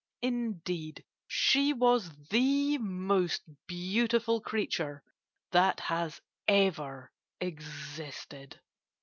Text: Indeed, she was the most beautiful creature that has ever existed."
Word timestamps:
Indeed, 0.23 1.03
she 1.27 1.73
was 1.73 2.09
the 2.29 2.79
most 2.79 3.43
beautiful 3.67 4.41
creature 4.41 5.03
that 5.51 5.79
has 5.79 6.19
ever 6.47 7.11
existed." 7.39 8.59